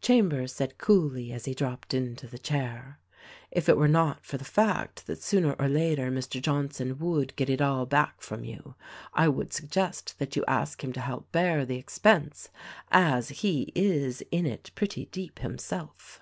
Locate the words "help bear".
11.00-11.66